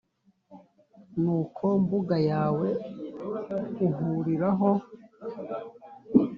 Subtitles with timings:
[1.23, 2.67] No ku mbuga yawe
[3.87, 4.69] uhuriraho